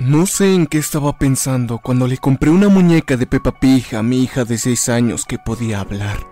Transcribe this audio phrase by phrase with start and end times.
[0.00, 4.02] No sé en qué estaba pensando cuando le compré una muñeca de Peppa Pig a
[4.02, 6.26] mi hija de 6 años que podía hablar.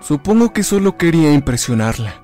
[0.00, 2.22] Supongo que solo quería impresionarla.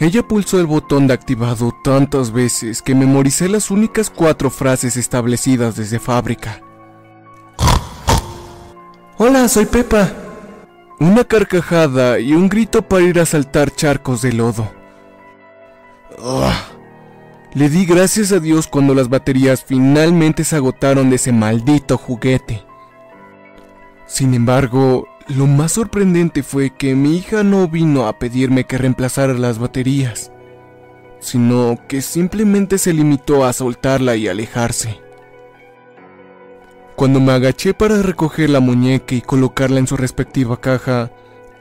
[0.00, 5.76] Ella pulsó el botón de activado tantas veces que memoricé las únicas cuatro frases establecidas
[5.76, 6.60] desde fábrica.
[9.16, 10.12] Hola, soy Peppa.
[10.98, 14.72] Una carcajada y un grito para ir a saltar charcos de lodo.
[17.58, 22.62] Le di gracias a Dios cuando las baterías finalmente se agotaron de ese maldito juguete.
[24.06, 29.34] Sin embargo, lo más sorprendente fue que mi hija no vino a pedirme que reemplazara
[29.34, 30.30] las baterías,
[31.18, 35.00] sino que simplemente se limitó a soltarla y alejarse.
[36.94, 41.10] Cuando me agaché para recoger la muñeca y colocarla en su respectiva caja,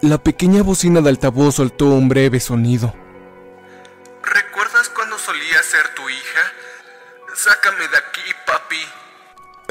[0.02, 2.94] la pequeña bocina de altavoz soltó un breve sonido.
[7.48, 8.76] Sácame de aquí, papi.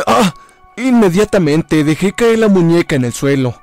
[0.06, 0.33] ¡Ah!
[0.77, 3.61] Inmediatamente dejé caer la muñeca en el suelo.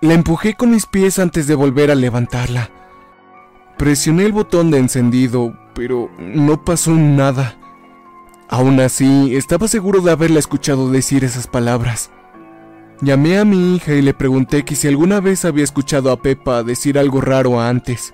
[0.00, 2.70] La empujé con mis pies antes de volver a levantarla.
[3.78, 7.56] Presioné el botón de encendido, pero no pasó nada.
[8.48, 12.10] Aún así, estaba seguro de haberla escuchado decir esas palabras.
[13.00, 16.64] Llamé a mi hija y le pregunté que si alguna vez había escuchado a Pepa
[16.64, 18.12] decir algo raro antes.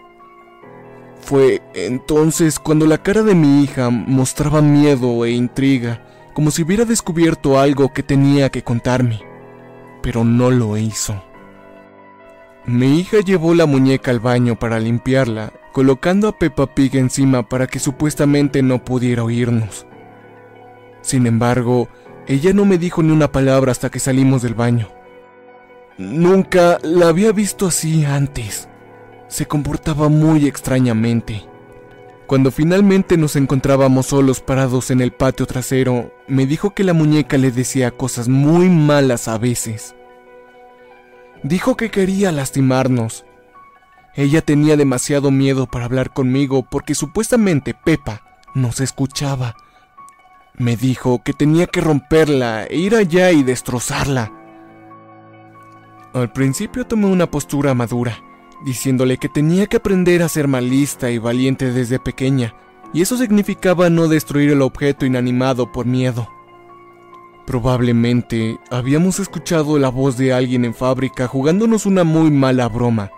[1.26, 6.00] Fue entonces cuando la cara de mi hija mostraba miedo e intriga,
[6.34, 9.22] como si hubiera descubierto algo que tenía que contarme,
[10.04, 11.20] pero no lo hizo.
[12.64, 17.66] Mi hija llevó la muñeca al baño para limpiarla, colocando a Peppa Pig encima para
[17.66, 19.84] que supuestamente no pudiera oírnos.
[21.00, 21.88] Sin embargo,
[22.28, 24.90] ella no me dijo ni una palabra hasta que salimos del baño.
[25.98, 28.68] Nunca la había visto así antes.
[29.28, 31.46] Se comportaba muy extrañamente.
[32.26, 37.38] Cuando finalmente nos encontrábamos solos parados en el patio trasero, me dijo que la muñeca
[37.38, 39.94] le decía cosas muy malas a veces.
[41.42, 43.24] Dijo que quería lastimarnos.
[44.14, 48.22] Ella tenía demasiado miedo para hablar conmigo porque supuestamente Pepa
[48.54, 49.54] nos escuchaba
[50.58, 54.32] me dijo que tenía que romperla e ir allá y destrozarla.
[56.14, 58.18] Al principio tomé una postura madura,
[58.64, 62.54] diciéndole que tenía que aprender a ser malista y valiente desde pequeña,
[62.92, 66.28] y eso significaba no destruir el objeto inanimado por miedo.
[67.46, 73.10] Probablemente habíamos escuchado la voz de alguien en fábrica jugándonos una muy mala broma,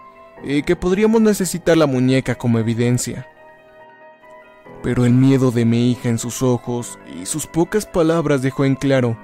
[0.43, 3.27] y que podríamos necesitar la muñeca como evidencia
[4.83, 8.75] pero el miedo de mi hija en sus ojos y sus pocas palabras dejó en
[8.75, 9.17] claro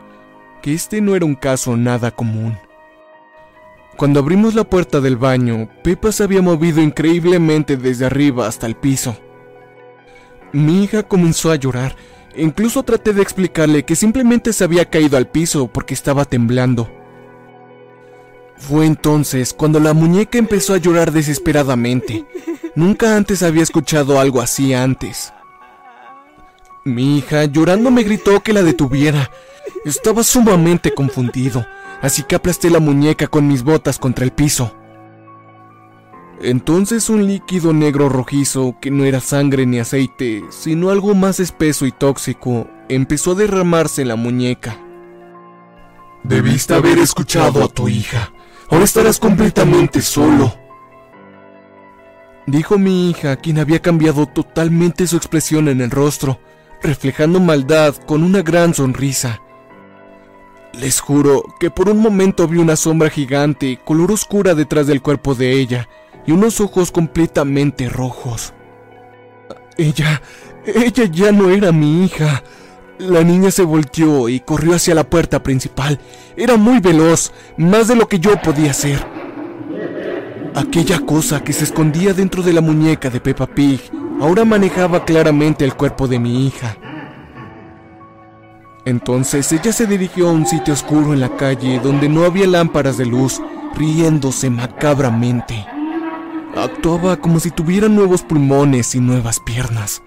[0.63, 2.59] que este no era un caso nada común.
[3.97, 8.75] Cuando abrimos la puerta del baño, Pepa se había movido increíblemente desde arriba hasta el
[8.75, 9.17] piso.
[10.53, 11.95] Mi hija comenzó a llorar,
[12.37, 16.91] incluso traté de explicarle que simplemente se había caído al piso porque estaba temblando.
[18.57, 22.25] Fue entonces cuando la muñeca empezó a llorar desesperadamente.
[22.75, 25.33] Nunca antes había escuchado algo así antes.
[26.85, 29.31] Mi hija, llorando, me gritó que la detuviera.
[29.85, 31.65] Estaba sumamente confundido,
[32.05, 34.77] así que aplasté la muñeca con mis botas contra el piso.
[36.43, 41.87] Entonces un líquido negro rojizo, que no era sangre ni aceite, sino algo más espeso
[41.87, 44.77] y tóxico, empezó a derramarse en la muñeca.
[46.23, 48.33] Debiste haber escuchado a tu hija.
[48.69, 50.55] Ahora estarás completamente solo.
[52.47, 56.39] Dijo mi hija, quien había cambiado totalmente su expresión en el rostro
[56.83, 59.41] reflejando maldad con una gran sonrisa.
[60.79, 65.35] Les juro que por un momento vi una sombra gigante, color oscura detrás del cuerpo
[65.35, 65.89] de ella,
[66.27, 68.53] y unos ojos completamente rojos.
[69.77, 70.21] Ella,
[70.67, 72.43] ella ya no era mi hija.
[72.99, 76.01] La niña se volteó y corrió hacia la puerta principal.
[76.37, 79.05] Era muy veloz, más de lo que yo podía hacer.
[80.55, 83.81] Aquella cosa que se escondía dentro de la muñeca de Peppa Pig
[84.21, 86.77] ahora manejaba claramente el cuerpo de mi hija.
[88.87, 92.99] Entonces ella se dirigió a un sitio oscuro en la calle donde no había lámparas
[92.99, 93.41] de luz,
[93.75, 95.67] riéndose macabramente.
[96.55, 100.03] Actuaba como si tuviera nuevos pulmones y nuevas piernas.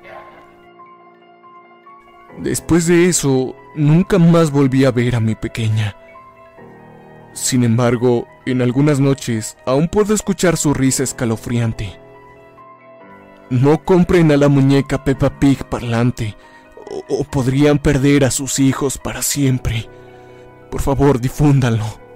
[2.38, 5.96] Después de eso, nunca más volví a ver a mi pequeña.
[7.34, 12.00] Sin embargo, en algunas noches aún puedo escuchar su risa escalofriante.
[13.50, 16.36] No compren a la muñeca Peppa Pig parlante,
[17.10, 19.90] o, podrían perder a sus hijos para siempre.
[20.70, 22.07] Por favor, difúndanlo.